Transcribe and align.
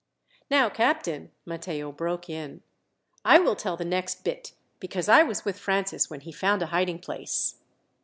"Now, 0.49 0.67
captain," 0.67 1.29
Matteo 1.45 1.91
broke 1.91 2.27
in, 2.27 2.63
"I 3.23 3.37
will 3.37 3.55
tell 3.55 3.77
the 3.77 3.85
next 3.85 4.23
bit, 4.23 4.53
because 4.79 5.07
I 5.07 5.21
was 5.21 5.45
with 5.45 5.59
Francis 5.59 6.09
when 6.09 6.21
he 6.21 6.31
found 6.31 6.63
a 6.63 6.73
hiding 6.73 6.97
place." 6.97 7.59